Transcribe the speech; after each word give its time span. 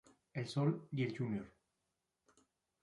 El 0.33 0.47
Sol 0.47 0.87
y 0.93 1.03
el 1.03 1.15
Jr. 1.15 1.45